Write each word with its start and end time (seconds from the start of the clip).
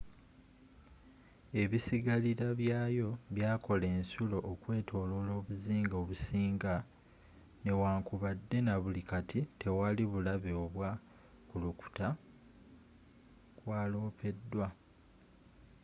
ebisigalira 1.61 2.47
byayo 2.61 3.09
byakola 3.35 3.85
ensulo 3.97 4.37
okwetoloola 4.51 5.31
obuzinga 5.39 5.95
obusinga 6.01 6.73
newankubadde 7.63 8.57
nabuli 8.65 9.01
kati 9.11 9.39
tewali 9.59 10.03
bulabe 10.11 10.51
oba 10.65 10.89
kukulukuta 10.99 12.07
kwalopeddwa 13.57 14.67